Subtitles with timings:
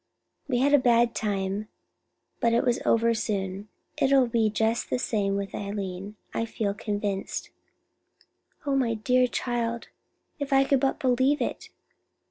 [0.47, 1.67] We had a bad time,
[2.39, 3.67] but it was over soon.
[3.99, 7.51] It will be just the same with Eileen, I feel convinced."
[8.65, 9.89] "Oh, my dear child,
[10.39, 11.69] if I could but believe it.